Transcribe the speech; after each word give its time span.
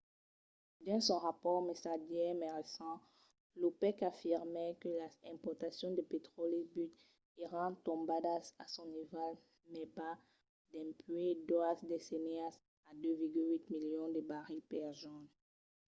dins 0.85 1.03
son 1.07 1.19
rapòrt 1.27 1.67
mesadièr 1.69 2.29
mai 2.41 2.51
recent 2.59 2.97
l’opec 3.59 3.97
afirmèt 4.11 4.71
que 4.81 4.89
las 5.01 5.15
exportacions 5.31 5.95
de 5.97 6.03
petròli 6.11 6.59
brut 6.71 6.93
èran 7.45 7.71
tombadas 7.85 8.45
a 8.63 8.65
son 8.73 8.87
nivèl 8.97 9.33
mai 9.73 9.85
bas 9.97 10.19
dempuèi 10.73 11.31
doas 11.49 11.79
decennias 11.93 12.55
a 12.89 12.91
2,8 13.03 13.73
milions 13.81 14.11
de 14.15 14.21
barrils 14.31 14.67
per 14.71 14.89
jorn 15.01 15.25